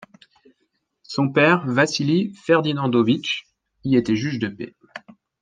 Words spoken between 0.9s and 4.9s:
Son père, Vassili Ferdinandovitch, y était juge de paix.